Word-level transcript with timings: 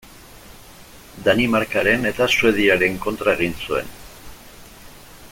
Danimarkaren 1.27 2.07
eta 2.11 2.27
Suediaren 2.39 2.97
kontra 3.03 3.35
egin 3.41 3.53
zuen. 3.67 3.93